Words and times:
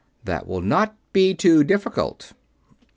"That 0.23 0.47
will 0.47 0.61
not 0.61 0.95
be 1.13 1.35
too 1.35 1.63
difficult." 1.63 2.33